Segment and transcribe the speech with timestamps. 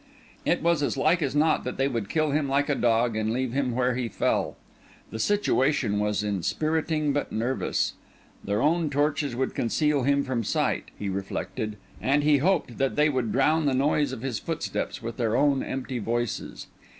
[0.47, 3.31] It was as like as not that they would kill him like a dog and
[3.31, 4.57] leave him where he fell.
[5.11, 7.93] The situation was inspiriting but nervous.
[8.43, 13.09] Their own torches would conceal him from sight, he reflected; and he hoped that they
[13.09, 16.65] would drown the noise of his footsteps with their own empty voices.